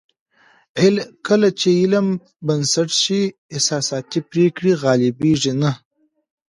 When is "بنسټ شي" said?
2.47-3.21